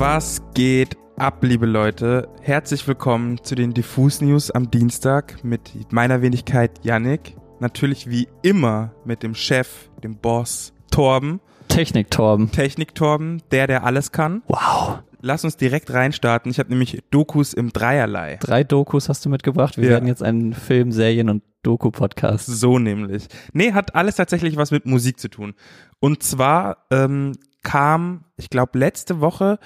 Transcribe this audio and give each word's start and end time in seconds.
Was 0.00 0.40
geht 0.54 0.96
ab, 1.18 1.44
liebe 1.44 1.66
Leute? 1.66 2.26
Herzlich 2.40 2.88
willkommen 2.88 3.44
zu 3.44 3.54
den 3.54 3.74
Diffus 3.74 4.22
News 4.22 4.50
am 4.50 4.70
Dienstag 4.70 5.44
mit 5.44 5.92
meiner 5.92 6.22
Wenigkeit 6.22 6.82
Yannick. 6.82 7.36
Natürlich 7.58 8.08
wie 8.08 8.26
immer 8.40 8.94
mit 9.04 9.22
dem 9.22 9.34
Chef, 9.34 9.90
dem 10.02 10.16
Boss 10.16 10.72
Torben. 10.90 11.40
Technik 11.68 12.10
Torben. 12.10 12.50
Technik 12.50 12.94
Torben, 12.94 13.42
der, 13.50 13.66
der 13.66 13.84
alles 13.84 14.10
kann. 14.10 14.42
Wow. 14.48 15.00
Lass 15.20 15.44
uns 15.44 15.58
direkt 15.58 15.92
reinstarten. 15.92 16.50
Ich 16.50 16.58
habe 16.58 16.70
nämlich 16.70 17.02
Dokus 17.10 17.52
im 17.52 17.70
Dreierlei. 17.70 18.38
Drei 18.40 18.64
Dokus 18.64 19.10
hast 19.10 19.26
du 19.26 19.28
mitgebracht. 19.28 19.76
Wir 19.76 19.84
Ja. 19.84 19.90
werden 19.90 20.06
jetzt 20.06 20.22
einen 20.22 20.54
Film, 20.54 20.92
Serien 20.92 21.28
und 21.28 21.42
Doku-Podcast. 21.62 22.46
So 22.46 22.78
nämlich. 22.78 23.26
Nee, 23.52 23.72
hat 23.72 23.94
alles 23.94 24.16
tatsächlich 24.16 24.56
was 24.56 24.70
mit 24.70 24.86
Musik 24.86 25.20
zu 25.20 25.28
tun. 25.28 25.52
Und 25.98 26.22
zwar 26.22 26.86
ähm, 26.90 27.32
kam, 27.62 28.24
ich 28.36 28.50
glaube, 28.50 28.78
letzte 28.78 29.20
Woche 29.20 29.58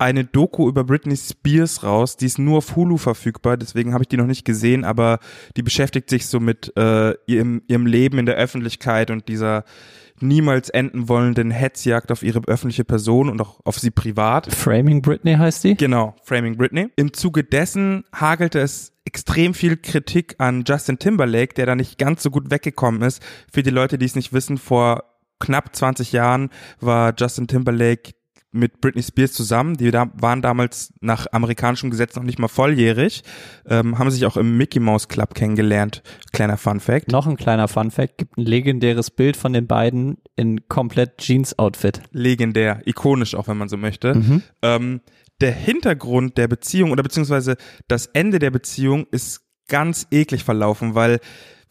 eine 0.00 0.24
Doku 0.24 0.68
über 0.68 0.82
Britney 0.82 1.16
Spears 1.16 1.82
raus. 1.82 2.16
Die 2.16 2.26
ist 2.26 2.38
nur 2.38 2.58
auf 2.58 2.74
Hulu 2.74 2.96
verfügbar, 2.96 3.58
deswegen 3.58 3.92
habe 3.92 4.04
ich 4.04 4.08
die 4.08 4.16
noch 4.16 4.26
nicht 4.26 4.46
gesehen, 4.46 4.84
aber 4.84 5.18
die 5.56 5.62
beschäftigt 5.62 6.08
sich 6.08 6.26
so 6.26 6.40
mit 6.40 6.72
äh, 6.76 7.14
ihrem, 7.26 7.62
ihrem 7.66 7.86
Leben 7.86 8.18
in 8.18 8.26
der 8.26 8.36
Öffentlichkeit 8.36 9.10
und 9.10 9.28
dieser 9.28 9.64
niemals 10.22 10.68
enden 10.70 11.08
wollenden 11.08 11.50
Hetzjagd 11.50 12.12
auf 12.12 12.22
ihre 12.22 12.40
öffentliche 12.46 12.84
Person 12.84 13.28
und 13.28 13.40
auch 13.40 13.60
auf 13.64 13.78
sie 13.78 13.90
privat. 13.90 14.52
Framing 14.52 15.02
Britney 15.02 15.34
heißt 15.34 15.64
die? 15.64 15.76
Genau, 15.76 16.14
Framing 16.24 16.56
Britney. 16.56 16.88
Im 16.96 17.12
Zuge 17.12 17.44
dessen 17.44 18.04
hagelte 18.14 18.60
es 18.60 18.92
extrem 19.04 19.54
viel 19.54 19.76
Kritik 19.76 20.36
an 20.38 20.64
Justin 20.66 20.98
Timberlake, 20.98 21.54
der 21.54 21.66
da 21.66 21.74
nicht 21.74 21.98
ganz 21.98 22.22
so 22.22 22.30
gut 22.30 22.50
weggekommen 22.50 23.02
ist. 23.02 23.22
Für 23.52 23.62
die 23.62 23.70
Leute, 23.70 23.98
die 23.98 24.06
es 24.06 24.14
nicht 24.14 24.32
wissen, 24.32 24.58
vor 24.58 25.09
knapp 25.40 25.74
20 25.74 26.12
Jahren 26.12 26.50
war 26.80 27.12
Justin 27.16 27.48
Timberlake 27.48 28.12
mit 28.52 28.80
Britney 28.80 29.02
Spears 29.02 29.32
zusammen. 29.32 29.76
Die 29.76 29.90
da 29.90 30.10
waren 30.14 30.42
damals 30.42 30.92
nach 31.00 31.26
amerikanischem 31.32 31.90
Gesetz 31.90 32.16
noch 32.16 32.22
nicht 32.22 32.38
mal 32.38 32.48
volljährig, 32.48 33.22
ähm, 33.66 33.98
haben 33.98 34.10
sich 34.10 34.26
auch 34.26 34.36
im 34.36 34.56
Mickey 34.56 34.80
Mouse 34.80 35.08
Club 35.08 35.34
kennengelernt. 35.34 36.02
Kleiner 36.32 36.56
Fun 36.56 36.80
Fact. 36.80 37.10
Noch 37.12 37.26
ein 37.26 37.36
kleiner 37.36 37.68
Funfact, 37.68 38.18
gibt 38.18 38.38
ein 38.38 38.44
legendäres 38.44 39.10
Bild 39.10 39.36
von 39.36 39.52
den 39.52 39.66
beiden 39.66 40.18
in 40.36 40.68
komplett 40.68 41.18
Jeans-Outfit. 41.18 42.02
Legendär, 42.12 42.80
ikonisch 42.84 43.34
auch, 43.34 43.48
wenn 43.48 43.58
man 43.58 43.68
so 43.68 43.76
möchte. 43.76 44.14
Mhm. 44.14 44.42
Ähm, 44.62 45.00
der 45.40 45.52
Hintergrund 45.52 46.36
der 46.36 46.48
Beziehung 46.48 46.90
oder 46.90 47.02
beziehungsweise 47.02 47.56
das 47.88 48.06
Ende 48.06 48.38
der 48.38 48.50
Beziehung 48.50 49.06
ist 49.10 49.42
ganz 49.70 50.06
eklig 50.10 50.44
verlaufen, 50.44 50.94
weil 50.94 51.20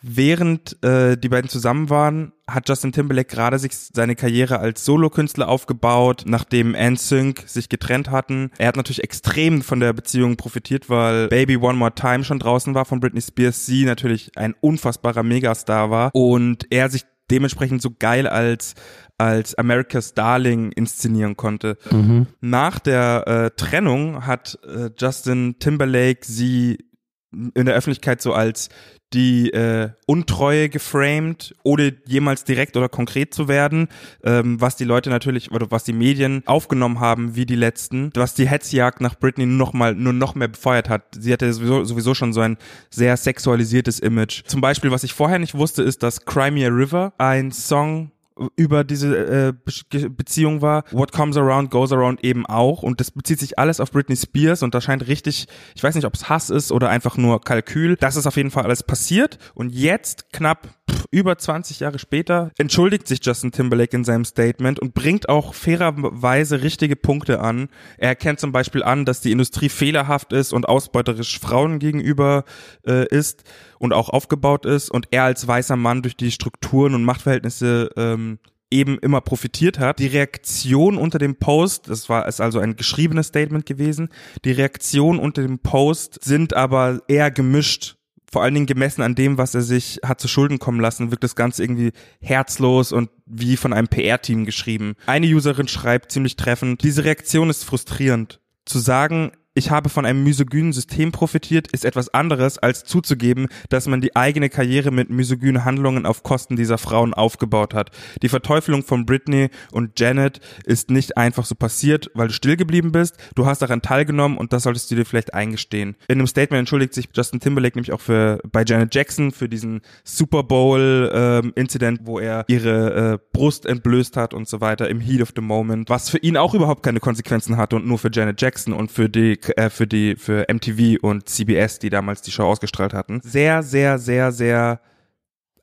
während 0.01 0.81
äh, 0.83 1.17
die 1.17 1.29
beiden 1.29 1.49
zusammen 1.49 1.89
waren, 1.89 2.31
hat 2.47 2.67
Justin 2.67 2.91
Timberlake 2.91 3.29
gerade 3.29 3.59
sich 3.59 3.71
seine 3.75 4.15
Karriere 4.15 4.59
als 4.59 4.85
Solokünstler 4.85 5.47
aufgebaut, 5.47 6.23
nachdem 6.25 6.71
NSYNC 6.71 7.43
sich 7.45 7.69
getrennt 7.69 8.09
hatten. 8.09 8.51
Er 8.57 8.69
hat 8.69 8.77
natürlich 8.77 9.03
extrem 9.03 9.61
von 9.61 9.79
der 9.79 9.93
Beziehung 9.93 10.37
profitiert, 10.37 10.89
weil 10.89 11.27
Baby 11.27 11.57
One 11.57 11.77
More 11.77 11.93
Time 11.93 12.23
schon 12.23 12.39
draußen 12.39 12.73
war 12.73 12.85
von 12.85 12.99
Britney 12.99 13.21
Spears, 13.21 13.65
sie 13.65 13.85
natürlich 13.85 14.31
ein 14.37 14.55
unfassbarer 14.61 15.23
Megastar 15.23 15.91
war 15.91 16.15
und 16.15 16.65
er 16.69 16.89
sich 16.89 17.03
dementsprechend 17.29 17.81
so 17.81 17.91
geil 17.97 18.27
als 18.27 18.73
als 19.19 19.53
America's 19.55 20.13
Darling 20.13 20.71
inszenieren 20.71 21.35
konnte. 21.35 21.77
Mhm. 21.91 22.27
Nach 22.39 22.79
der 22.79 23.27
äh, 23.27 23.51
Trennung 23.51 24.25
hat 24.25 24.57
äh, 24.65 24.91
Justin 24.97 25.57
Timberlake 25.59 26.21
sie 26.23 26.88
in 27.31 27.65
der 27.65 27.75
Öffentlichkeit 27.75 28.21
so 28.21 28.33
als 28.33 28.69
die 29.13 29.51
äh, 29.51 29.89
Untreue 30.05 30.69
geframed, 30.69 31.55
ohne 31.63 31.95
jemals 32.05 32.43
direkt 32.43 32.77
oder 32.77 32.89
konkret 32.89 33.33
zu 33.33 33.47
werden, 33.47 33.87
ähm, 34.23 34.61
was 34.61 34.75
die 34.75 34.83
Leute 34.83 35.09
natürlich 35.09 35.51
oder 35.51 35.71
was 35.71 35.83
die 35.83 35.93
Medien 35.93 36.43
aufgenommen 36.45 36.99
haben 36.99 37.35
wie 37.35 37.45
die 37.45 37.55
letzten, 37.55 38.11
was 38.15 38.35
die 38.35 38.47
Hetzjagd 38.47 39.01
nach 39.01 39.17
Britney 39.17 39.47
noch 39.47 39.73
mal 39.73 39.95
nur 39.95 40.13
noch 40.13 40.35
mehr 40.35 40.47
befeuert 40.47 40.89
hat. 40.89 41.03
Sie 41.17 41.33
hatte 41.33 41.51
sowieso, 41.51 41.83
sowieso 41.85 42.13
schon 42.13 42.33
so 42.33 42.41
ein 42.41 42.57
sehr 42.91 43.17
sexualisiertes 43.17 43.99
Image. 43.99 44.43
Zum 44.45 44.61
Beispiel, 44.61 44.91
was 44.91 45.03
ich 45.03 45.13
vorher 45.13 45.39
nicht 45.39 45.55
wusste, 45.55 45.81
ist, 45.81 46.03
dass 46.03 46.25
Crimea 46.25 46.69
River 46.69 47.13
ein 47.17 47.51
Song 47.51 48.11
über 48.55 48.83
diese 48.83 49.15
äh, 49.17 49.53
Be 49.53 50.09
Beziehung 50.09 50.61
war. 50.61 50.83
What 50.91 51.11
comes 51.11 51.37
around 51.37 51.71
goes 51.71 51.91
around 51.91 52.23
eben 52.23 52.45
auch 52.45 52.83
und 52.83 52.99
das 52.99 53.11
bezieht 53.11 53.39
sich 53.39 53.59
alles 53.59 53.79
auf 53.79 53.91
Britney 53.91 54.15
Spears 54.15 54.63
und 54.63 54.75
da 54.75 54.81
scheint 54.81 55.07
richtig, 55.07 55.47
ich 55.75 55.83
weiß 55.83 55.95
nicht, 55.95 56.05
ob 56.05 56.13
es 56.13 56.29
Hass 56.29 56.49
ist 56.49 56.71
oder 56.71 56.89
einfach 56.89 57.17
nur 57.17 57.41
Kalkül. 57.41 57.95
Das 57.95 58.15
ist 58.15 58.27
auf 58.27 58.37
jeden 58.37 58.51
Fall 58.51 58.63
alles 58.63 58.83
passiert 58.83 59.37
und 59.55 59.69
jetzt 59.69 60.31
knapp 60.31 60.69
über 61.11 61.37
20 61.37 61.79
Jahre 61.79 61.99
später 61.99 62.51
entschuldigt 62.57 63.07
sich 63.07 63.19
Justin 63.23 63.51
Timberlake 63.51 63.95
in 63.95 64.03
seinem 64.03 64.25
Statement 64.25 64.79
und 64.79 64.93
bringt 64.93 65.27
auch 65.27 65.53
fairerweise 65.53 66.61
richtige 66.61 66.95
Punkte 66.95 67.39
an. 67.39 67.69
Er 67.97 68.09
erkennt 68.09 68.39
zum 68.39 68.51
Beispiel 68.51 68.83
an, 68.83 69.05
dass 69.05 69.21
die 69.21 69.31
Industrie 69.31 69.69
fehlerhaft 69.69 70.33
ist 70.33 70.53
und 70.53 70.67
ausbeuterisch 70.67 71.39
Frauen 71.39 71.79
gegenüber 71.79 72.43
äh, 72.85 73.07
ist 73.07 73.43
und 73.79 73.93
auch 73.93 74.09
aufgebaut 74.09 74.65
ist 74.65 74.89
und 74.91 75.07
er 75.11 75.23
als 75.23 75.47
weißer 75.47 75.75
Mann 75.75 76.01
durch 76.01 76.15
die 76.15 76.31
Strukturen 76.31 76.93
und 76.93 77.03
Machtverhältnisse 77.03 77.89
ähm, 77.95 78.39
eben 78.71 78.99
immer 78.99 79.21
profitiert 79.21 79.79
hat. 79.79 79.99
Die 79.99 80.07
Reaktion 80.07 80.97
unter 80.97 81.17
dem 81.17 81.35
Post, 81.35 81.89
das 81.89 82.09
war 82.09 82.27
ist 82.27 82.39
also 82.39 82.59
ein 82.59 82.75
geschriebenes 82.75 83.27
Statement 83.27 83.65
gewesen, 83.65 84.09
die 84.45 84.51
Reaktion 84.51 85.19
unter 85.19 85.41
dem 85.41 85.59
Post 85.59 86.23
sind 86.23 86.53
aber 86.53 87.01
eher 87.07 87.31
gemischt. 87.31 87.95
Vor 88.31 88.43
allen 88.43 88.53
Dingen 88.53 88.65
gemessen 88.65 89.01
an 89.01 89.15
dem, 89.15 89.37
was 89.37 89.55
er 89.55 89.61
sich 89.61 89.99
hat 90.03 90.21
zu 90.21 90.27
Schulden 90.27 90.59
kommen 90.59 90.79
lassen, 90.79 91.11
wirkt 91.11 91.23
das 91.23 91.35
Ganze 91.35 91.63
irgendwie 91.63 91.91
herzlos 92.21 92.91
und 92.91 93.09
wie 93.25 93.57
von 93.57 93.73
einem 93.73 93.87
PR-Team 93.87 94.45
geschrieben. 94.45 94.95
Eine 95.07 95.27
Userin 95.27 95.67
schreibt 95.67 96.11
ziemlich 96.11 96.35
treffend, 96.35 96.83
diese 96.83 97.03
Reaktion 97.03 97.49
ist 97.49 97.63
frustrierend. 97.63 98.39
Zu 98.65 98.79
sagen, 98.79 99.31
ich 99.59 99.71
habe 99.71 99.89
von 99.89 100.05
einem 100.05 100.23
misogynen 100.23 100.71
System 100.71 101.11
profitiert, 101.11 101.67
ist 101.73 101.83
etwas 101.83 102.13
anderes, 102.13 102.57
als 102.57 102.85
zuzugeben, 102.85 103.49
dass 103.67 103.87
man 103.87 103.99
die 103.99 104.15
eigene 104.15 104.49
Karriere 104.49 104.89
mit 104.89 105.09
misogynen 105.09 105.65
Handlungen 105.65 106.05
auf 106.05 106.23
Kosten 106.23 106.55
dieser 106.55 106.77
Frauen 106.77 107.13
aufgebaut 107.13 107.73
hat. 107.73 107.91
Die 108.21 108.29
Verteufelung 108.29 108.83
von 108.83 109.05
Britney 109.05 109.49
und 109.73 109.99
Janet 109.99 110.39
ist 110.65 110.89
nicht 110.89 111.17
einfach 111.17 111.43
so 111.43 111.55
passiert, 111.55 112.09
weil 112.13 112.29
du 112.29 112.33
still 112.33 112.55
geblieben 112.55 112.93
bist. 112.93 113.17
Du 113.35 113.45
hast 113.45 113.61
daran 113.61 113.81
teilgenommen 113.81 114.37
und 114.37 114.53
das 114.53 114.63
solltest 114.63 114.89
du 114.91 114.95
dir 114.95 115.05
vielleicht 115.05 115.33
eingestehen. 115.33 115.97
In 116.07 116.19
einem 116.19 116.27
Statement 116.27 116.59
entschuldigt 116.59 116.93
sich 116.93 117.09
Justin 117.13 117.41
Timberlake 117.41 117.77
nämlich 117.77 117.91
auch 117.91 118.01
für 118.01 118.39
bei 118.49 118.63
Janet 118.65 118.95
Jackson 118.95 119.33
für 119.33 119.49
diesen 119.49 119.81
Super 120.05 120.43
Bowl 120.43 121.11
ähm, 121.13 121.51
Incident, 121.55 121.99
wo 122.03 122.17
er 122.17 122.45
ihre 122.47 123.13
äh, 123.13 123.17
Brust 123.33 123.65
entblößt 123.65 124.15
hat 124.15 124.33
und 124.33 124.47
so 124.47 124.61
weiter 124.61 124.89
im 124.89 125.01
Heat 125.01 125.21
of 125.21 125.33
the 125.35 125.41
Moment, 125.41 125.89
was 125.89 126.09
für 126.09 126.19
ihn 126.19 126.37
auch 126.37 126.53
überhaupt 126.53 126.81
keine 126.81 127.01
Konsequenzen 127.01 127.57
hatte 127.57 127.75
und 127.75 127.85
nur 127.85 127.97
für 127.97 128.09
Janet 128.09 128.41
Jackson 128.41 128.73
und 128.73 128.89
für 128.89 129.09
die 129.09 129.37
äh, 129.57 129.69
für 129.69 129.87
die 129.87 130.15
für 130.15 130.45
MTV 130.47 131.01
und 131.01 131.27
CBS, 131.27 131.79
die 131.79 131.89
damals 131.89 132.21
die 132.21 132.31
Show 132.31 132.43
ausgestrahlt 132.43 132.93
hatten. 132.93 133.21
Sehr, 133.23 133.63
sehr, 133.63 133.99
sehr, 133.99 134.31
sehr 134.31 134.81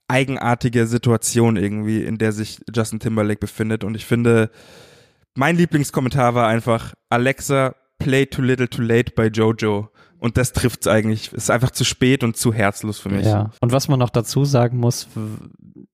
eigenartige 0.09 0.87
Situation 0.87 1.57
irgendwie, 1.57 2.05
in 2.05 2.19
der 2.19 2.33
sich 2.33 2.61
Justin 2.75 3.01
Timberlake 3.01 3.41
befindet. 3.41 3.85
Und 3.85 3.97
ich 3.97 4.07
finde, 4.07 4.51
mein 5.35 5.57
Lieblingskommentar 5.57 6.35
war 6.35 6.49
einfach 6.49 6.95
Alexa, 7.11 7.75
play 7.99 8.27
too 8.27 8.43
little 8.43 8.69
too 8.69 8.83
late 8.83 9.13
bei 9.15 9.27
Jojo. 9.27 9.89
Und 10.19 10.37
das 10.37 10.53
trifft's 10.53 10.87
eigentlich. 10.87 11.33
Ist 11.33 11.51
einfach 11.51 11.71
zu 11.71 11.85
spät 11.85 12.25
und 12.25 12.37
zu 12.37 12.53
herzlos 12.53 12.99
für 12.99 13.11
mich. 13.11 13.27
Ja. 13.27 13.51
Und 13.61 13.73
was 13.73 13.89
man 13.89 13.99
noch 13.99 14.11
dazu 14.11 14.45
sagen 14.45 14.79
muss, 14.79 15.09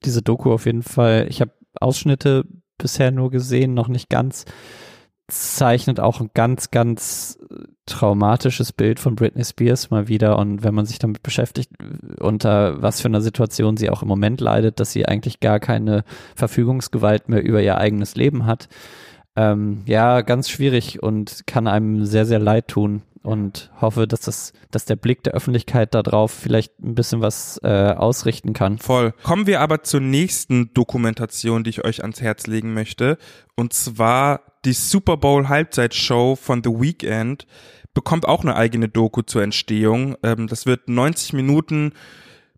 diese 0.04 0.22
Doku 0.22 0.52
auf 0.52 0.66
jeden 0.66 0.82
Fall, 0.82 1.26
ich 1.28 1.40
habe 1.40 1.52
Ausschnitte 1.80 2.44
bisher 2.78 3.10
nur 3.10 3.30
gesehen, 3.30 3.74
noch 3.74 3.88
nicht 3.88 4.08
ganz, 4.08 4.44
zeichnet 5.28 6.00
auch 6.00 6.20
ein 6.20 6.30
ganz, 6.34 6.70
ganz 6.70 7.38
äh, 7.50 7.64
traumatisches 7.86 8.72
Bild 8.72 9.00
von 9.00 9.14
Britney 9.14 9.44
Spears 9.44 9.90
mal 9.90 10.08
wieder. 10.08 10.38
Und 10.38 10.62
wenn 10.62 10.74
man 10.74 10.86
sich 10.86 10.98
damit 10.98 11.22
beschäftigt, 11.22 11.70
unter 12.20 12.80
was 12.82 13.00
für 13.00 13.08
einer 13.08 13.20
Situation 13.20 13.76
sie 13.76 13.90
auch 13.90 14.02
im 14.02 14.08
Moment 14.08 14.40
leidet, 14.40 14.80
dass 14.80 14.92
sie 14.92 15.06
eigentlich 15.06 15.40
gar 15.40 15.60
keine 15.60 16.04
Verfügungsgewalt 16.36 17.28
mehr 17.28 17.42
über 17.42 17.62
ihr 17.62 17.78
eigenes 17.78 18.14
Leben 18.14 18.46
hat, 18.46 18.68
ähm, 19.34 19.82
ja, 19.86 20.20
ganz 20.20 20.50
schwierig 20.50 21.02
und 21.02 21.46
kann 21.46 21.66
einem 21.66 22.04
sehr, 22.04 22.26
sehr 22.26 22.38
leid 22.38 22.68
tun. 22.68 23.02
Und 23.22 23.70
hoffe, 23.80 24.08
dass 24.08 24.22
das, 24.22 24.52
dass 24.72 24.84
der 24.84 24.96
Blick 24.96 25.22
der 25.22 25.32
Öffentlichkeit 25.34 25.94
darauf 25.94 26.32
vielleicht 26.32 26.80
ein 26.80 26.96
bisschen 26.96 27.20
was 27.20 27.60
äh, 27.62 27.68
ausrichten 27.68 28.52
kann. 28.52 28.78
Voll. 28.78 29.12
Kommen 29.22 29.46
wir 29.46 29.60
aber 29.60 29.84
zur 29.84 30.00
nächsten 30.00 30.74
Dokumentation, 30.74 31.62
die 31.62 31.70
ich 31.70 31.84
euch 31.84 32.02
ans 32.02 32.20
Herz 32.20 32.48
legen 32.48 32.74
möchte. 32.74 33.18
Und 33.54 33.72
zwar 33.72 34.40
die 34.64 34.72
Super 34.72 35.16
Bowl 35.16 35.48
Halbzeitshow 35.48 36.36
von 36.36 36.62
The 36.64 36.70
Weeknd 36.70 37.46
bekommt 37.94 38.26
auch 38.26 38.42
eine 38.42 38.56
eigene 38.56 38.88
Doku 38.88 39.22
zur 39.22 39.42
Entstehung. 39.42 40.16
Ähm, 40.22 40.48
das 40.48 40.66
wird 40.66 40.88
90 40.88 41.32
Minuten 41.34 41.92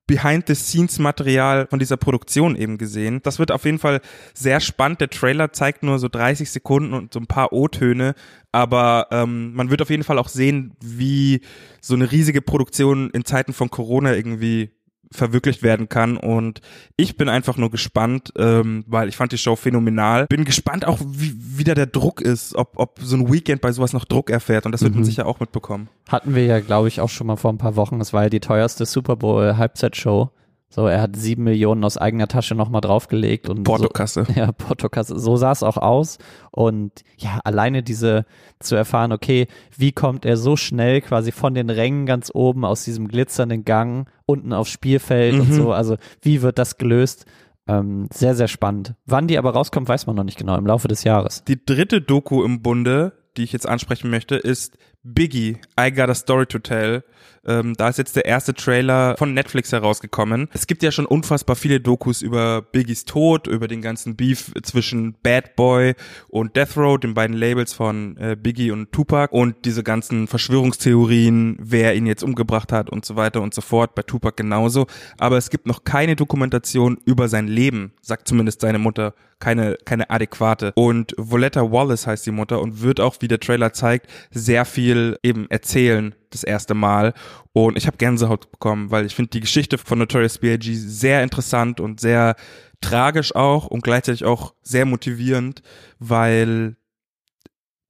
Behind-the-Scenes-Material 0.06 1.66
von 1.68 1.78
dieser 1.78 1.96
Produktion 1.96 2.56
eben 2.56 2.76
gesehen. 2.78 3.20
Das 3.22 3.38
wird 3.38 3.50
auf 3.50 3.64
jeden 3.64 3.78
Fall 3.78 4.00
sehr 4.34 4.60
spannend. 4.60 5.00
Der 5.00 5.10
Trailer 5.10 5.52
zeigt 5.52 5.82
nur 5.82 5.98
so 5.98 6.08
30 6.08 6.50
Sekunden 6.50 6.92
und 6.92 7.12
so 7.12 7.20
ein 7.20 7.26
paar 7.26 7.52
O-Töne, 7.52 8.14
aber 8.52 9.08
ähm, 9.10 9.54
man 9.54 9.70
wird 9.70 9.82
auf 9.82 9.90
jeden 9.90 10.04
Fall 10.04 10.18
auch 10.18 10.28
sehen, 10.28 10.76
wie 10.80 11.40
so 11.80 11.94
eine 11.94 12.10
riesige 12.12 12.42
Produktion 12.42 13.10
in 13.10 13.24
Zeiten 13.24 13.52
von 13.52 13.70
Corona 13.70 14.14
irgendwie 14.14 14.70
verwirklicht 15.14 15.62
werden 15.62 15.88
kann. 15.88 16.16
Und 16.16 16.60
ich 16.96 17.16
bin 17.16 17.28
einfach 17.28 17.56
nur 17.56 17.70
gespannt, 17.70 18.32
ähm, 18.36 18.84
weil 18.86 19.08
ich 19.08 19.16
fand 19.16 19.32
die 19.32 19.38
Show 19.38 19.56
phänomenal. 19.56 20.26
Bin 20.28 20.44
gespannt 20.44 20.84
auch, 20.86 20.98
wie 21.06 21.34
wieder 21.58 21.74
der 21.74 21.86
Druck 21.86 22.20
ist, 22.20 22.54
ob, 22.54 22.72
ob 22.76 22.98
so 23.00 23.16
ein 23.16 23.32
Weekend 23.32 23.60
bei 23.60 23.72
sowas 23.72 23.92
noch 23.92 24.04
Druck 24.04 24.30
erfährt. 24.30 24.66
Und 24.66 24.72
das 24.72 24.82
wird 24.82 24.92
Mhm. 24.92 24.98
man 25.00 25.04
sicher 25.04 25.26
auch 25.26 25.40
mitbekommen. 25.40 25.88
Hatten 26.08 26.34
wir 26.34 26.44
ja, 26.44 26.60
glaube 26.60 26.88
ich, 26.88 27.00
auch 27.00 27.08
schon 27.08 27.26
mal 27.26 27.36
vor 27.36 27.52
ein 27.52 27.58
paar 27.58 27.76
Wochen. 27.76 28.00
Es 28.00 28.12
war 28.12 28.24
ja 28.24 28.28
die 28.30 28.40
teuerste 28.40 28.86
Super 28.86 29.16
Bowl 29.16 29.56
Halbzeitshow. 29.56 30.30
So, 30.74 30.88
er 30.88 31.00
hat 31.02 31.14
sieben 31.14 31.44
Millionen 31.44 31.84
aus 31.84 31.96
eigener 31.96 32.26
Tasche 32.26 32.56
nochmal 32.56 32.80
draufgelegt 32.80 33.48
und 33.48 33.58
so, 33.58 33.62
Portokasse. 33.62 34.26
Ja, 34.34 34.50
Portokasse. 34.50 35.16
So 35.20 35.36
sah 35.36 35.52
es 35.52 35.62
auch 35.62 35.76
aus. 35.76 36.18
Und 36.50 37.04
ja, 37.16 37.38
alleine 37.44 37.84
diese 37.84 38.26
zu 38.58 38.74
erfahren, 38.74 39.12
okay, 39.12 39.46
wie 39.76 39.92
kommt 39.92 40.24
er 40.26 40.36
so 40.36 40.56
schnell 40.56 41.00
quasi 41.00 41.30
von 41.30 41.54
den 41.54 41.70
Rängen 41.70 42.06
ganz 42.06 42.28
oben 42.34 42.64
aus 42.64 42.82
diesem 42.82 43.06
glitzernden 43.06 43.64
Gang 43.64 44.08
unten 44.26 44.52
aufs 44.52 44.70
Spielfeld 44.72 45.34
und 45.38 45.50
Mhm. 45.50 45.52
so. 45.52 45.72
Also 45.72 45.96
wie 46.22 46.42
wird 46.42 46.58
das 46.58 46.76
gelöst? 46.76 47.24
Ähm, 47.68 48.08
sehr, 48.12 48.34
sehr 48.34 48.48
spannend. 48.48 48.94
Wann 49.06 49.28
die 49.28 49.38
aber 49.38 49.52
rauskommt, 49.52 49.88
weiß 49.88 50.08
man 50.08 50.16
noch 50.16 50.24
nicht 50.24 50.38
genau, 50.38 50.56
im 50.56 50.66
Laufe 50.66 50.88
des 50.88 51.04
Jahres. 51.04 51.44
Die 51.44 51.64
dritte 51.64 52.00
Doku 52.02 52.42
im 52.42 52.62
Bunde, 52.62 53.12
die 53.36 53.44
ich 53.44 53.52
jetzt 53.52 53.68
ansprechen 53.68 54.10
möchte, 54.10 54.36
ist 54.36 54.76
Biggie, 55.02 55.58
I 55.78 55.92
Got 55.92 56.08
a 56.08 56.14
Story 56.14 56.46
to 56.46 56.58
Tell. 56.58 57.04
Ähm, 57.46 57.74
da 57.76 57.88
ist 57.88 57.98
jetzt 57.98 58.16
der 58.16 58.24
erste 58.24 58.54
Trailer 58.54 59.16
von 59.18 59.34
Netflix 59.34 59.70
herausgekommen. 59.70 60.48
Es 60.52 60.66
gibt 60.66 60.82
ja 60.82 60.90
schon 60.90 61.04
unfassbar 61.04 61.56
viele 61.56 61.78
Dokus 61.78 62.22
über 62.22 62.62
Biggies 62.62 63.04
Tod, 63.04 63.46
über 63.46 63.68
den 63.68 63.82
ganzen 63.82 64.16
Beef 64.16 64.52
zwischen 64.62 65.14
Bad 65.22 65.54
Boy 65.56 65.94
und 66.28 66.56
Death 66.56 66.76
Row, 66.76 66.98
den 66.98 67.12
beiden 67.12 67.36
Labels 67.36 67.74
von 67.74 68.16
äh, 68.16 68.36
Biggie 68.40 68.70
und 68.70 68.92
Tupac 68.92 69.34
und 69.34 69.56
diese 69.66 69.82
ganzen 69.82 70.26
Verschwörungstheorien, 70.26 71.56
wer 71.60 71.94
ihn 71.94 72.06
jetzt 72.06 72.24
umgebracht 72.24 72.72
hat 72.72 72.88
und 72.88 73.04
so 73.04 73.16
weiter 73.16 73.42
und 73.42 73.52
so 73.52 73.60
fort, 73.60 73.94
bei 73.94 74.02
Tupac 74.02 74.36
genauso. 74.36 74.86
Aber 75.18 75.36
es 75.36 75.50
gibt 75.50 75.66
noch 75.66 75.84
keine 75.84 76.16
Dokumentation 76.16 76.98
über 77.04 77.28
sein 77.28 77.46
Leben, 77.46 77.92
sagt 78.00 78.26
zumindest 78.26 78.62
seine 78.62 78.78
Mutter, 78.78 79.12
keine, 79.38 79.76
keine 79.84 80.08
adäquate. 80.08 80.72
Und 80.74 81.14
Voletta 81.18 81.70
Wallace 81.70 82.06
heißt 82.06 82.24
die 82.24 82.30
Mutter 82.30 82.62
und 82.62 82.80
wird 82.80 83.00
auch, 83.00 83.20
wie 83.24 83.28
der 83.28 83.40
Trailer 83.40 83.72
zeigt, 83.72 84.06
sehr 84.30 84.66
viel 84.66 85.18
eben 85.22 85.48
erzählen 85.50 86.14
das 86.30 86.44
erste 86.44 86.74
Mal. 86.74 87.14
Und 87.52 87.78
ich 87.78 87.86
habe 87.86 87.96
Gänsehaut 87.96 88.52
bekommen, 88.52 88.90
weil 88.90 89.06
ich 89.06 89.14
finde 89.14 89.30
die 89.30 89.40
Geschichte 89.40 89.78
von 89.78 89.98
Notorious 89.98 90.38
B.I.G. 90.38 90.74
sehr 90.74 91.22
interessant 91.22 91.80
und 91.80 92.00
sehr 92.00 92.36
tragisch 92.82 93.34
auch 93.34 93.66
und 93.66 93.82
gleichzeitig 93.82 94.24
auch 94.26 94.54
sehr 94.62 94.84
motivierend, 94.84 95.62
weil 95.98 96.76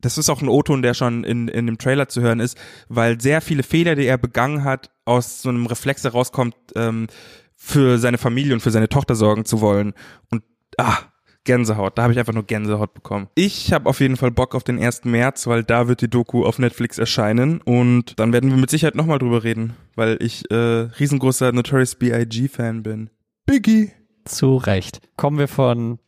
das 0.00 0.18
ist 0.18 0.28
auch 0.28 0.40
ein 0.40 0.48
O-Ton, 0.48 0.82
der 0.82 0.94
schon 0.94 1.24
in, 1.24 1.48
in 1.48 1.66
dem 1.66 1.78
Trailer 1.78 2.08
zu 2.08 2.20
hören 2.20 2.38
ist, 2.38 2.56
weil 2.88 3.20
sehr 3.20 3.40
viele 3.40 3.64
Fehler, 3.64 3.96
die 3.96 4.06
er 4.06 4.18
begangen 4.18 4.62
hat, 4.62 4.90
aus 5.04 5.42
so 5.42 5.48
einem 5.48 5.66
Reflex 5.66 6.04
herauskommt, 6.04 6.54
ähm, 6.76 7.08
für 7.56 7.98
seine 7.98 8.18
Familie 8.18 8.52
und 8.52 8.60
für 8.60 8.70
seine 8.70 8.88
Tochter 8.88 9.14
sorgen 9.14 9.46
zu 9.46 9.60
wollen. 9.60 9.94
Und 10.30 10.44
ah, 10.76 10.98
Gänsehaut, 11.44 11.96
da 11.96 12.02
habe 12.02 12.12
ich 12.12 12.18
einfach 12.18 12.32
nur 12.32 12.44
Gänsehaut 12.44 12.94
bekommen. 12.94 13.28
Ich 13.34 13.72
habe 13.72 13.88
auf 13.88 14.00
jeden 14.00 14.16
Fall 14.16 14.30
Bock 14.30 14.54
auf 14.54 14.64
den 14.64 14.78
1. 14.82 15.04
März, 15.04 15.46
weil 15.46 15.62
da 15.62 15.88
wird 15.88 16.00
die 16.00 16.08
Doku 16.08 16.44
auf 16.44 16.58
Netflix 16.58 16.98
erscheinen 16.98 17.60
und 17.60 18.18
dann 18.18 18.32
werden 18.32 18.50
wir 18.50 18.56
mit 18.56 18.70
Sicherheit 18.70 18.94
nochmal 18.94 19.18
drüber 19.18 19.44
reden, 19.44 19.74
weil 19.94 20.16
ich 20.20 20.50
äh, 20.50 20.54
riesengroßer 20.54 21.52
Notorious 21.52 21.94
B.I.G. 21.94 22.48
Fan 22.48 22.82
bin. 22.82 23.10
Biggie. 23.46 23.92
Zu 24.24 24.56
Recht. 24.56 25.00
Kommen 25.16 25.38
wir 25.38 25.48
von 25.48 25.98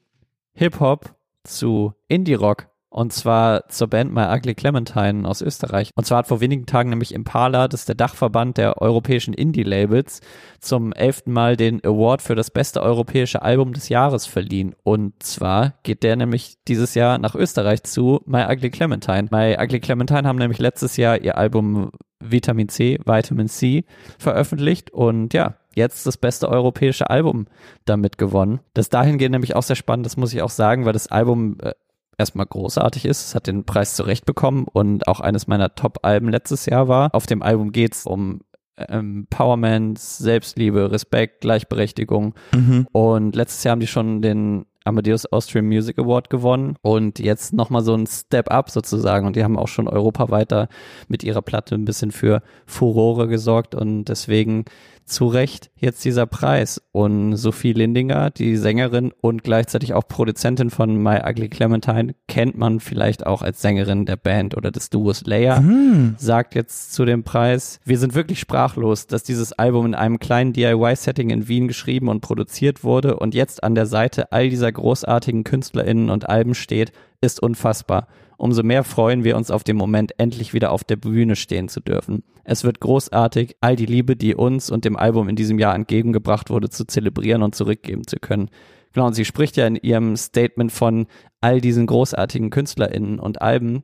Hip-Hop 0.54 1.14
zu 1.44 1.92
Indie-Rock. 2.08 2.68
Und 2.96 3.12
zwar 3.12 3.68
zur 3.68 3.88
Band 3.88 4.14
My 4.14 4.22
Ugly 4.34 4.54
Clementine 4.54 5.28
aus 5.28 5.42
Österreich. 5.42 5.90
Und 5.96 6.06
zwar 6.06 6.20
hat 6.20 6.28
vor 6.28 6.40
wenigen 6.40 6.64
Tagen 6.64 6.88
nämlich 6.88 7.12
Impala, 7.12 7.68
das 7.68 7.80
ist 7.80 7.88
der 7.90 7.94
Dachverband 7.94 8.56
der 8.56 8.80
europäischen 8.80 9.34
Indie-Labels, 9.34 10.22
zum 10.60 10.94
elften 10.94 11.30
Mal 11.30 11.58
den 11.58 11.84
Award 11.84 12.22
für 12.22 12.34
das 12.34 12.50
beste 12.50 12.80
europäische 12.80 13.42
Album 13.42 13.74
des 13.74 13.90
Jahres 13.90 14.24
verliehen. 14.24 14.74
Und 14.82 15.22
zwar 15.22 15.74
geht 15.82 16.04
der 16.04 16.16
nämlich 16.16 16.56
dieses 16.68 16.94
Jahr 16.94 17.18
nach 17.18 17.34
Österreich 17.34 17.82
zu 17.82 18.22
My 18.24 18.44
Ugly 18.48 18.70
Clementine. 18.70 19.28
My 19.30 19.58
Ugly 19.62 19.80
Clementine 19.80 20.26
haben 20.26 20.38
nämlich 20.38 20.58
letztes 20.58 20.96
Jahr 20.96 21.20
ihr 21.20 21.36
Album 21.36 21.90
Vitamin 22.18 22.70
C, 22.70 22.98
Vitamin 23.04 23.48
C 23.48 23.84
veröffentlicht 24.18 24.90
und 24.90 25.34
ja, 25.34 25.56
jetzt 25.74 26.06
das 26.06 26.16
beste 26.16 26.48
europäische 26.48 27.10
Album 27.10 27.46
damit 27.84 28.16
gewonnen. 28.16 28.60
Das 28.72 28.88
dahingehend 28.88 29.32
nämlich 29.32 29.54
auch 29.54 29.62
sehr 29.62 29.76
spannend, 29.76 30.06
das 30.06 30.16
muss 30.16 30.32
ich 30.32 30.40
auch 30.40 30.48
sagen, 30.50 30.86
weil 30.86 30.94
das 30.94 31.08
Album 31.08 31.58
äh, 31.60 31.72
erstmal 32.18 32.46
großartig 32.46 33.04
ist. 33.04 33.26
Es 33.26 33.34
hat 33.34 33.46
den 33.46 33.64
Preis 33.64 33.94
zurecht 33.94 34.24
bekommen 34.24 34.66
und 34.72 35.06
auch 35.08 35.20
eines 35.20 35.46
meiner 35.46 35.74
Top-Alben 35.74 36.28
letztes 36.28 36.66
Jahr 36.66 36.88
war. 36.88 37.14
Auf 37.14 37.26
dem 37.26 37.42
Album 37.42 37.72
geht's 37.72 38.06
um 38.06 38.40
Empowerment, 38.76 39.98
Selbstliebe, 39.98 40.90
Respekt, 40.90 41.40
Gleichberechtigung. 41.40 42.34
Mhm. 42.54 42.86
Und 42.92 43.34
letztes 43.34 43.64
Jahr 43.64 43.72
haben 43.72 43.80
die 43.80 43.86
schon 43.86 44.20
den 44.20 44.66
Amadeus 44.84 45.26
Austrian 45.32 45.66
Music 45.66 45.98
Award 45.98 46.30
gewonnen 46.30 46.76
und 46.80 47.18
jetzt 47.18 47.52
nochmal 47.52 47.82
so 47.82 47.94
ein 47.94 48.06
Step 48.06 48.50
up 48.50 48.70
sozusagen. 48.70 49.26
Und 49.26 49.34
die 49.34 49.42
haben 49.42 49.58
auch 49.58 49.68
schon 49.68 49.88
europaweit 49.88 50.68
mit 51.08 51.24
ihrer 51.24 51.42
Platte 51.42 51.74
ein 51.74 51.84
bisschen 51.84 52.12
für 52.12 52.42
Furore 52.66 53.26
gesorgt 53.26 53.74
und 53.74 54.04
deswegen 54.04 54.64
zu 55.06 55.28
Recht 55.28 55.70
jetzt 55.76 56.04
dieser 56.04 56.26
Preis. 56.26 56.82
Und 56.92 57.36
Sophie 57.36 57.72
Lindinger, 57.72 58.30
die 58.30 58.56
Sängerin 58.56 59.12
und 59.20 59.44
gleichzeitig 59.44 59.94
auch 59.94 60.06
Produzentin 60.06 60.70
von 60.70 61.02
My 61.02 61.20
Ugly 61.24 61.48
Clementine, 61.48 62.14
kennt 62.28 62.58
man 62.58 62.80
vielleicht 62.80 63.26
auch 63.26 63.42
als 63.42 63.62
Sängerin 63.62 64.04
der 64.04 64.16
Band 64.16 64.56
oder 64.56 64.70
des 64.70 64.90
Duos 64.90 65.24
Leia 65.24 65.58
Hm. 65.58 66.16
sagt 66.18 66.54
jetzt 66.54 66.92
zu 66.92 67.04
dem 67.04 67.22
Preis, 67.22 67.80
wir 67.84 67.98
sind 67.98 68.14
wirklich 68.14 68.40
sprachlos, 68.40 69.06
dass 69.06 69.22
dieses 69.22 69.52
Album 69.52 69.86
in 69.86 69.94
einem 69.94 70.18
kleinen 70.18 70.52
DIY-Setting 70.52 71.30
in 71.30 71.48
Wien 71.48 71.68
geschrieben 71.68 72.08
und 72.08 72.20
produziert 72.20 72.84
wurde 72.84 73.16
und 73.16 73.34
jetzt 73.34 73.62
an 73.62 73.74
der 73.74 73.86
Seite 73.86 74.32
all 74.32 74.50
dieser 74.50 74.70
großartigen 74.72 75.44
KünstlerInnen 75.44 76.10
und 76.10 76.28
Alben 76.28 76.54
steht, 76.54 76.92
ist 77.20 77.40
unfassbar. 77.40 78.08
Umso 78.38 78.62
mehr 78.62 78.84
freuen 78.84 79.24
wir 79.24 79.36
uns 79.36 79.50
auf 79.50 79.64
den 79.64 79.76
Moment, 79.76 80.12
endlich 80.18 80.52
wieder 80.54 80.70
auf 80.72 80.84
der 80.84 80.96
Bühne 80.96 81.36
stehen 81.36 81.68
zu 81.68 81.80
dürfen. 81.80 82.22
Es 82.44 82.64
wird 82.64 82.80
großartig, 82.80 83.56
all 83.60 83.76
die 83.76 83.86
Liebe, 83.86 84.14
die 84.16 84.34
uns 84.34 84.70
und 84.70 84.84
dem 84.84 84.96
Album 84.96 85.28
in 85.28 85.36
diesem 85.36 85.58
Jahr 85.58 85.74
entgegengebracht 85.74 86.50
wurde, 86.50 86.68
zu 86.68 86.84
zelebrieren 86.86 87.42
und 87.42 87.54
zurückgeben 87.54 88.06
zu 88.06 88.16
können. 88.16 88.50
Genau, 88.92 89.06
und 89.06 89.14
sie 89.14 89.24
spricht 89.24 89.56
ja 89.56 89.66
in 89.66 89.76
ihrem 89.76 90.16
Statement 90.16 90.72
von 90.72 91.06
all 91.40 91.60
diesen 91.60 91.86
großartigen 91.86 92.50
KünstlerInnen 92.50 93.18
und 93.18 93.42
Alben. 93.42 93.82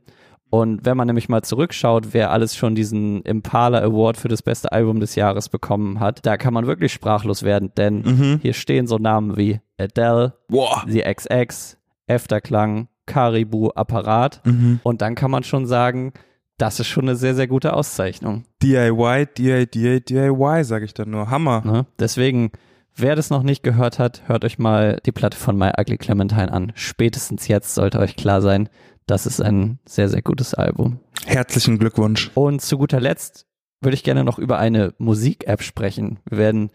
Und 0.49 0.85
wenn 0.85 0.99
man 0.99 1.07
nämlich 1.07 1.31
mal 1.31 1.43
zurückschaut, 1.43 2.09
wer 2.13 2.31
alles 2.31 2.55
schon 2.55 2.75
diesen 2.75 3.23
Impala 3.23 3.81
Award 3.81 4.19
für 4.19 4.29
das 4.29 4.43
beste 4.43 4.71
Album 4.71 5.01
des 5.01 5.15
Jahres 5.15 5.49
bekommen 5.49 5.99
hat, 5.99 6.27
da 6.27 6.37
kann 6.37 6.53
man 6.53 6.67
wirklich 6.67 6.93
sprachlos 6.93 7.43
werden, 7.43 7.73
denn 7.79 8.03
Mhm. 8.03 8.39
hier 8.43 8.53
stehen 8.53 8.87
so 8.87 8.99
Namen 8.99 9.39
wie 9.39 9.61
Adele, 9.79 10.35
Boah. 10.49 10.85
The 10.87 11.01
XX, 11.03 11.79
Efterklang, 12.07 12.89
Caribou, 13.07 13.71
Apparat. 13.71 14.41
Mhm. 14.45 14.81
Und 14.83 15.03
dann 15.03 15.15
kann 15.15 15.31
man 15.31 15.45
schon 15.45 15.67
sagen, 15.67 16.13
das 16.59 16.79
ist 16.81 16.87
schon 16.87 17.05
eine 17.05 17.17
sehr, 17.17 17.35
sehr 17.35 17.49
gute 17.49 17.73
Auszeichnung. 17.73 18.45
DIY, 18.63 19.27
DIY, 19.37 20.01
DIY, 20.01 20.65
sage 20.65 20.85
ich 20.85 20.95
dann 20.95 21.11
nur. 21.11 21.31
Hammer. 21.31 21.63
Ne? 21.65 21.87
Deswegen, 21.99 22.53
wer 22.95 23.17
das 23.17 23.31
noch 23.31 23.43
nicht 23.43 23.63
gehört 23.63 23.99
hat, 23.99 24.23
hört 24.27 24.45
euch 24.45 24.59
mal 24.59 25.01
die 25.05 25.13
Platte 25.13 25.37
von 25.37 25.57
My 25.57 25.73
Ugly 25.77 25.99
Clementine 25.99 26.53
an. 26.53 26.73
Spätestens 26.75 27.49
jetzt 27.49 27.75
sollte 27.75 27.99
euch 27.99 28.17
klar 28.17 28.41
sein, 28.41 28.69
das 29.07 29.27
ist 29.27 29.41
ein 29.41 29.79
sehr, 29.85 30.09
sehr 30.09 30.23
gutes 30.23 30.55
Album. 30.55 31.01
Herzlichen 31.27 31.79
Glückwunsch. 31.79 32.31
Und 32.35 32.63
zu 32.63 32.79
guter 32.79 33.01
Letzt 33.01 33.47
würde 33.81 33.95
ich 33.95 34.05
gerne 34.05 34.23
noch 34.23 34.39
über 34.39 34.59
eine 34.59 34.95
Musik-App 34.99 35.63
sprechen. 35.63 36.21
Wir 36.29 36.39
werden 36.39 36.71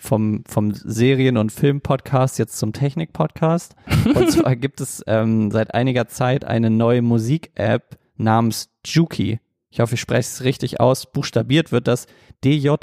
vom, 0.00 0.42
vom 0.48 0.72
Serien- 0.72 1.36
und 1.36 1.52
Film-Podcast 1.52 2.38
jetzt 2.38 2.58
zum 2.58 2.72
Technik-Podcast. 2.72 3.76
Und 4.06 4.30
zwar 4.32 4.56
gibt 4.56 4.80
es 4.80 5.04
ähm, 5.06 5.50
seit 5.50 5.74
einiger 5.74 6.08
Zeit 6.08 6.44
eine 6.46 6.70
neue 6.70 7.02
Musik-App 7.02 7.98
namens 8.16 8.70
Juki. 8.84 9.40
Ich 9.70 9.80
hoffe, 9.80 9.94
ich 9.94 10.00
spreche 10.00 10.20
es 10.20 10.42
richtig 10.42 10.80
aus. 10.80 11.12
Buchstabiert 11.12 11.70
wird 11.70 11.86
das 11.86 12.06
D-J-O-O-K-Y. 12.42 12.82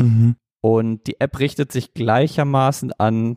Mhm. 0.00 0.36
Und 0.62 1.06
die 1.06 1.20
App 1.20 1.38
richtet 1.38 1.70
sich 1.70 1.92
gleichermaßen 1.94 2.92
an 2.98 3.36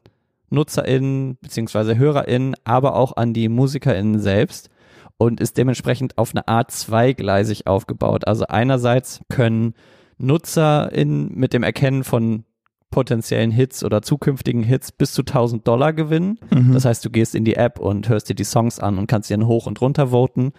NutzerInnen 0.50 1.36
bzw. 1.42 1.96
HörerInnen, 1.96 2.56
aber 2.64 2.96
auch 2.96 3.18
an 3.18 3.34
die 3.34 3.50
MusikerInnen 3.50 4.20
selbst 4.20 4.70
und 5.18 5.42
ist 5.42 5.58
dementsprechend 5.58 6.18
auf 6.18 6.32
eine 6.32 6.48
Art 6.48 6.72
zweigleisig 6.72 7.68
aufgebaut. 7.68 8.26
Also 8.26 8.46
einerseits 8.48 9.22
können 9.30 9.74
NutzerInnen 10.18 11.32
mit 11.36 11.54
dem 11.54 11.64
Erkennen 11.64 12.04
von 12.04 12.44
potenziellen 12.92 13.50
Hits 13.52 13.84
oder 13.84 14.02
zukünftigen 14.04 14.62
Hits 14.64 14.92
bis 14.92 15.14
zu 15.14 15.22
1000 15.24 15.68
Dollar 15.68 15.94
gewinnen. 15.94 16.40
Mhm. 16.52 16.74
Das 16.74 16.86
heißt, 16.86 17.04
du 17.04 17.10
gehst 17.10 17.34
in 17.34 17.44
die 17.44 17.56
App 17.56 17.80
und 17.80 18.08
hörst 18.08 18.30
dir 18.30 18.36
die 18.36 18.44
Songs 18.44 18.80
an 18.80 18.98
und 19.00 19.08
kannst 19.08 19.30
sie 19.30 19.34
dann 19.34 19.48
hoch 19.48 19.66
und 19.66 19.82
runter 19.82 20.10
voten. 20.12 20.52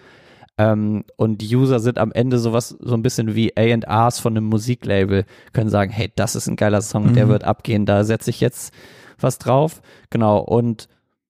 Ähm, 0.58 1.04
und 1.16 1.40
die 1.42 1.54
User 1.56 1.78
sind 1.80 1.98
am 1.98 2.10
Ende 2.12 2.38
sowas, 2.38 2.76
so 2.80 2.94
ein 2.94 3.02
bisschen 3.02 3.34
wie 3.34 3.56
A&Rs 3.56 4.18
von 4.20 4.36
einem 4.36 4.46
Musiklabel, 4.46 5.24
können 5.52 5.70
sagen, 5.70 5.90
hey, 5.92 6.12
das 6.16 6.34
ist 6.36 6.48
ein 6.48 6.56
geiler 6.56 6.82
Song, 6.82 7.12
der 7.14 7.26
Mhm. 7.26 7.30
wird 7.30 7.44
abgehen, 7.44 7.86
da 7.86 8.04
setze 8.04 8.30
ich 8.30 8.40
jetzt 8.40 8.72
was 9.20 9.38
drauf. 9.38 9.80
Genau, 10.10 10.38
und 10.38 10.88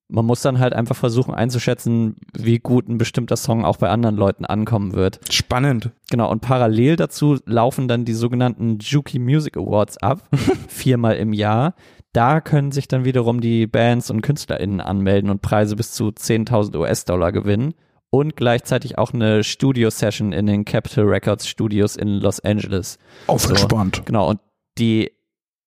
man 0.08 0.26
muss 0.26 0.42
dann 0.42 0.58
halt 0.58 0.74
einfach 0.74 0.96
versuchen 0.96 1.34
einzuschätzen, 1.34 2.16
wie 2.36 2.58
gut 2.58 2.88
ein 2.88 2.98
bestimmter 2.98 3.36
Song 3.36 3.64
auch 3.64 3.78
bei 3.78 3.88
anderen 3.88 4.16
Leuten 4.16 4.44
ankommen 4.44 4.92
wird. 4.92 5.20
Spannend. 5.30 5.90
Genau, 6.10 6.30
und 6.30 6.40
parallel 6.40 6.96
dazu 6.96 7.38
laufen 7.46 7.88
dann 7.88 8.04
die 8.04 8.12
sogenannten 8.12 8.78
Juki 8.80 9.18
Music 9.18 9.56
Awards 9.56 9.98
ab, 9.98 10.28
viermal 10.68 11.16
im 11.16 11.32
Jahr. 11.32 11.74
Da 12.12 12.40
können 12.40 12.70
sich 12.70 12.86
dann 12.86 13.04
wiederum 13.04 13.40
die 13.40 13.66
Bands 13.66 14.10
und 14.10 14.20
KünstlerInnen 14.20 14.80
anmelden 14.80 15.30
und 15.30 15.42
Preise 15.42 15.74
bis 15.74 15.92
zu 15.92 16.08
10.000 16.08 16.76
US-Dollar 16.78 17.32
gewinnen. 17.32 17.74
Und 18.10 18.36
gleichzeitig 18.36 18.96
auch 18.98 19.12
eine 19.12 19.42
Studio-Session 19.42 20.32
in 20.32 20.46
den 20.46 20.64
Capitol 20.64 21.06
Records 21.06 21.48
Studios 21.48 21.96
in 21.96 22.08
Los 22.08 22.38
Angeles. 22.38 22.98
Aufgespannt. 23.26 23.96
So, 23.96 24.02
genau, 24.04 24.30
und 24.30 24.38
die 24.78 25.10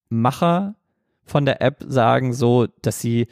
Macher 0.07 0.75
von 1.25 1.45
der 1.45 1.61
App 1.61 1.83
sagen 1.85 2.31
so, 2.31 2.67
dass 2.81 3.01
sie 3.01 3.27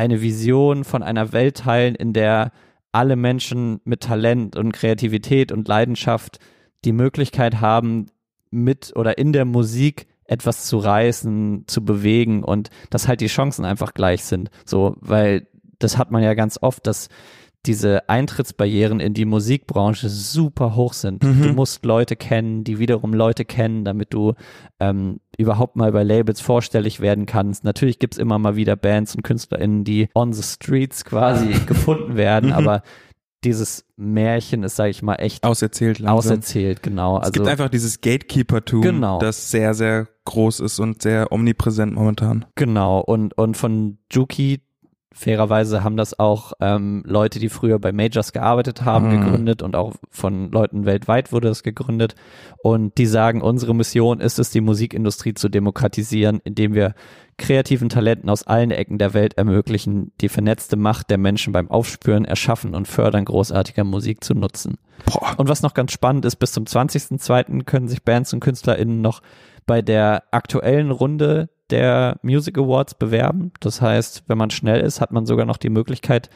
eine 0.00 0.22
Vision 0.22 0.84
von 0.84 1.02
einer 1.02 1.34
Welt 1.34 1.58
teilen, 1.58 1.94
in 1.94 2.14
der 2.14 2.52
alle 2.90 3.16
Menschen 3.16 3.80
mit 3.84 4.00
Talent 4.00 4.56
und 4.56 4.72
Kreativität 4.72 5.52
und 5.52 5.68
Leidenschaft 5.68 6.38
die 6.86 6.92
Möglichkeit 6.92 7.60
haben, 7.60 8.06
mit 8.50 8.96
oder 8.96 9.18
in 9.18 9.34
der 9.34 9.44
Musik 9.44 10.06
etwas 10.24 10.64
zu 10.64 10.78
reißen, 10.78 11.64
zu 11.66 11.84
bewegen 11.84 12.42
und 12.42 12.70
dass 12.88 13.08
halt 13.08 13.20
die 13.20 13.26
Chancen 13.26 13.66
einfach 13.66 13.92
gleich 13.92 14.24
sind. 14.24 14.50
So, 14.64 14.96
weil 15.00 15.46
das 15.78 15.98
hat 15.98 16.10
man 16.10 16.22
ja 16.22 16.32
ganz 16.32 16.58
oft, 16.62 16.86
dass 16.86 17.10
diese 17.66 18.08
Eintrittsbarrieren 18.08 19.00
in 19.00 19.12
die 19.12 19.26
Musikbranche 19.26 20.08
super 20.08 20.74
hoch 20.74 20.94
sind. 20.94 21.22
Mhm. 21.22 21.42
Du 21.42 21.52
musst 21.52 21.84
Leute 21.84 22.16
kennen, 22.16 22.64
die 22.64 22.78
wiederum 22.78 23.12
Leute 23.12 23.44
kennen, 23.44 23.84
damit 23.84 24.14
du 24.14 24.32
ähm, 24.80 25.20
überhaupt 25.36 25.76
mal 25.76 25.92
bei 25.92 26.02
Labels 26.02 26.40
vorstellig 26.40 27.00
werden 27.00 27.26
kannst. 27.26 27.64
Natürlich 27.64 27.98
gibt's 27.98 28.16
immer 28.18 28.38
mal 28.38 28.56
wieder 28.56 28.76
Bands 28.76 29.14
und 29.14 29.22
KünstlerInnen, 29.22 29.84
die 29.84 30.08
on 30.14 30.32
the 30.32 30.42
streets 30.42 31.04
quasi 31.04 31.48
gefunden 31.66 32.16
werden, 32.16 32.50
Mhm. 32.50 32.56
aber 32.56 32.82
dieses 33.44 33.86
Märchen 33.96 34.64
ist, 34.64 34.76
sage 34.76 34.90
ich 34.90 35.02
mal, 35.02 35.14
echt 35.16 35.44
Auserzählt 35.44 35.98
langsam. 35.98 36.16
auserzählt, 36.34 36.82
genau. 36.82 37.16
Es 37.18 37.22
Also 37.24 37.32
gibt 37.32 37.46
einfach 37.48 37.70
dieses 37.70 38.00
Gatekeeper-Tum, 38.02 38.82
Genau. 38.82 39.18
das 39.18 39.50
sehr, 39.50 39.72
sehr 39.74 40.08
groß 40.26 40.60
ist 40.60 40.78
und 40.78 41.00
sehr 41.02 41.32
omnipräsent 41.32 41.94
momentan. 41.94 42.44
Genau, 42.54 43.00
und, 43.00 43.36
und 43.38 43.56
von 43.56 43.98
Juki, 44.12 44.60
fairerweise 45.12 45.82
haben 45.82 45.96
das 45.96 46.18
auch 46.18 46.52
ähm, 46.60 47.02
Leute, 47.06 47.38
die 47.38 47.48
früher 47.48 47.78
bei 47.78 47.92
Majors 47.92 48.32
gearbeitet 48.32 48.84
haben, 48.84 49.08
Mhm. 49.08 49.20
gegründet 49.20 49.62
und 49.62 49.74
auch 49.76 49.94
von 50.10 50.50
Leuten 50.52 50.86
weltweit 50.86 51.32
wurde 51.32 51.48
das 51.48 51.62
gegründet. 51.62 52.14
Und 52.62 52.96
die 52.98 53.06
sagen, 53.06 53.42
unsere 53.42 53.74
Mission 53.74 54.20
ist 54.20 54.38
es, 54.38 54.50
die 54.50 54.60
Musikindustrie 54.60 55.34
zu 55.34 55.48
demokratisieren, 55.48 56.40
indem 56.44 56.74
wir 56.74 56.94
kreativen 57.38 57.88
Talenten 57.88 58.28
aus 58.28 58.46
allen 58.46 58.70
Ecken 58.70 58.98
der 58.98 59.14
Welt 59.14 59.34
ermöglichen, 59.38 60.12
die 60.20 60.28
vernetzte 60.28 60.76
Macht 60.76 61.10
der 61.10 61.18
Menschen 61.18 61.52
beim 61.52 61.70
Aufspüren, 61.70 62.24
Erschaffen 62.26 62.74
und 62.74 62.86
Fördern 62.86 63.24
großartiger 63.24 63.82
Musik 63.84 64.22
zu 64.22 64.34
nutzen. 64.34 64.76
Boah. 65.06 65.34
Und 65.38 65.48
was 65.48 65.62
noch 65.62 65.72
ganz 65.74 65.92
spannend 65.92 66.24
ist, 66.26 66.36
bis 66.36 66.52
zum 66.52 66.64
20.02. 66.66 67.64
können 67.64 67.88
sich 67.88 68.02
Bands 68.04 68.32
und 68.34 68.40
KünstlerInnen 68.40 69.00
noch 69.00 69.22
bei 69.66 69.80
der 69.82 70.24
aktuellen 70.32 70.90
Runde 70.90 71.48
der 71.70 72.18
Music 72.22 72.58
Awards 72.58 72.94
bewerben. 72.94 73.52
Das 73.60 73.80
heißt, 73.80 74.24
wenn 74.26 74.38
man 74.38 74.50
schnell 74.50 74.80
ist, 74.80 75.00
hat 75.00 75.12
man 75.12 75.26
sogar 75.26 75.46
noch 75.46 75.56
die 75.56 75.70
Möglichkeit, 75.70 76.30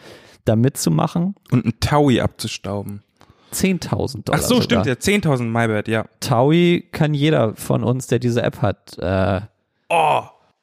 da 0.44 0.56
mitzumachen. 0.56 1.34
Und 1.50 1.64
ein 1.66 1.74
Taui 1.80 2.20
abzustauben. 2.20 3.02
10.000 3.52 4.24
Dollar. 4.24 4.40
Ach 4.40 4.42
so, 4.42 4.60
sogar. 4.60 4.84
stimmt, 4.84 4.86
ja, 4.86 4.92
10.000 4.94 5.44
MyBad, 5.44 5.88
ja. 5.88 6.06
Taui 6.20 6.88
kann 6.92 7.14
jeder 7.14 7.54
von 7.54 7.84
uns, 7.84 8.06
der 8.08 8.18
diese 8.18 8.42
App 8.42 8.62
hat, 8.62 8.98
äh, 8.98 9.40
Oh, 9.90 10.22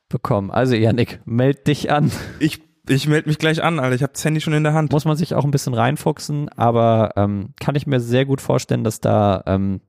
bekommen. 0.09 0.51
Also 0.51 0.75
Yannick, 0.75 1.21
meld 1.25 1.67
dich 1.67 1.89
an. 1.91 2.11
ich, 2.39 2.61
ich 2.89 3.07
melde 3.07 3.29
mich 3.29 3.37
gleich 3.37 3.63
an, 3.63 3.79
Alter. 3.79 3.95
Ich 3.95 4.03
habe 4.03 4.11
das 4.13 4.25
Handy 4.25 4.41
schon 4.41 4.53
in 4.53 4.63
der 4.63 4.73
Hand. 4.73 4.91
Muss 4.91 5.05
man 5.05 5.15
sich 5.15 5.33
auch 5.35 5.45
ein 5.45 5.51
bisschen 5.51 5.73
reinfuchsen, 5.73 6.49
aber 6.49 7.13
ähm, 7.15 7.53
kann 7.61 7.75
ich 7.75 7.87
mir 7.87 7.99
sehr 8.01 8.25
gut 8.25 8.41
vorstellen, 8.41 8.83
dass 8.83 8.99
da 8.99 9.41
ähm, 9.45 9.79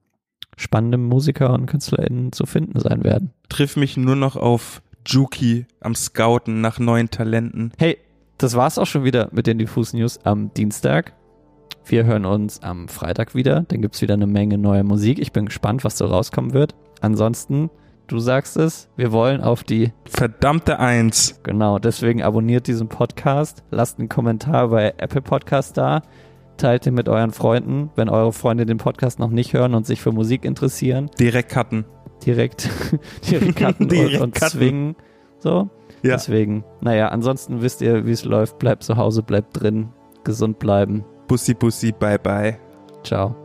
spannende 0.57 0.99
Musiker 0.99 1.53
und 1.53 1.67
KünstlerInnen 1.67 2.33
zu 2.33 2.47
finden 2.47 2.79
sein 2.79 3.05
werden. 3.05 3.31
Triff 3.49 3.77
mich 3.77 3.97
nur 3.97 4.17
noch 4.17 4.37
auf 4.37 4.83
Juki 5.07 5.67
am 5.81 5.95
Scouten 5.95 6.61
nach 6.61 6.79
neuen 6.79 7.11
Talenten. 7.11 7.73
Hey, 7.79 7.99
das 8.39 8.55
war's 8.57 8.79
auch 8.79 8.87
schon 8.87 9.05
wieder 9.05 9.29
mit 9.33 9.47
den 9.47 9.59
Diffus 9.59 9.93
News 9.93 10.19
am 10.25 10.53
Dienstag. 10.55 11.15
Wir 11.85 12.05
hören 12.05 12.25
uns 12.25 12.63
am 12.63 12.89
Freitag 12.89 13.35
wieder. 13.35 13.63
Dann 13.69 13.83
gibt's 13.83 14.03
wieder 14.03 14.15
eine 14.15 14.27
Menge 14.27 14.59
neue 14.59 14.85
Musik. 14.85 15.19
Ich 15.19 15.33
bin 15.33 15.47
gespannt, 15.47 15.85
was 15.85 15.99
so 15.99 16.07
rauskommen 16.07 16.53
wird. 16.53 16.75
Ansonsten, 17.01 17.71
du 18.07 18.19
sagst 18.21 18.57
es, 18.57 18.89
wir 18.97 19.11
wollen 19.11 19.41
auf 19.41 19.65
die, 19.65 19.93
Verdammte 20.05 20.79
Eins. 20.79 21.41
genau, 21.43 21.79
deswegen 21.79 22.23
abonniert 22.23 22.69
diesen 22.69 22.89
Podcast, 22.89 23.65
lasst 23.71 23.99
einen 23.99 24.09
Kommentar 24.09 24.69
bei 24.69 24.95
Apple 24.99 25.23
Podcast 25.23 25.77
da, 25.77 26.03
teilt 26.63 26.87
ihn 26.87 26.95
mit 26.95 27.09
euren 27.09 27.33
Freunden, 27.33 27.91
wenn 27.97 28.09
eure 28.09 28.33
Freunde 28.33 28.65
den 28.67 28.79
Podcast 28.79 29.19
noch 29.19 29.31
nicht 29.31 29.53
hören 29.53 29.75
und 29.75 29.85
sich 29.87 30.01
für 30.01 30.13
Musik 30.13 30.45
interessieren, 30.45 31.11
Direkt 31.19 31.51
cutten. 31.51 31.85
direkt, 32.25 32.71
direkt 33.31 33.57
cutten 33.57 33.89
Direkt 33.91 34.17
und, 34.17 34.23
und 34.23 34.35
cutten. 34.35 34.49
zwingen. 34.51 34.97
So, 35.39 35.69
Ja. 36.03 36.13
Deswegen, 36.13 36.65
naja, 36.81 37.09
ansonsten 37.09 37.63
wisst 37.63 37.83
ihr, 37.83 38.07
wie 38.07 38.13
es 38.13 38.25
läuft. 38.25 38.59
Bleibt 38.59 38.83
zu 38.85 38.97
Hause, 38.97 39.23
bleibt 39.23 39.61
drin, 39.61 39.89
gesund 40.25 40.59
bleiben. 40.59 41.05
Bussi, 41.29 41.55
bussi, 41.55 41.93
bye, 41.93 42.19
bye. 42.19 42.59
Ciao. 43.05 43.37